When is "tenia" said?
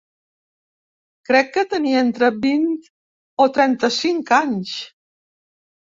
1.75-2.01